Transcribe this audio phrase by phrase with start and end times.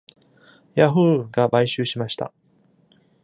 [0.73, 1.27] ヤフー！
[1.29, 2.33] が買収しました。